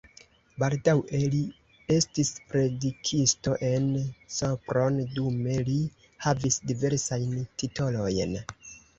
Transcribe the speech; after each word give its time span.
Baldaŭe 0.61 1.17
li 1.33 1.39
estis 1.95 2.29
predikisto 2.53 3.53
en 3.67 3.85
Sopron, 4.37 4.97
dume 5.19 5.57
li 5.67 5.75
havis 6.27 6.57
diversajn 6.71 7.37
titolojn. 7.65 8.35